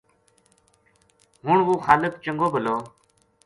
ہن 1.45 1.57
وہ 1.67 1.75
خالق 1.85 2.13
چنگو 2.23 2.47
بھَلو 2.53 2.77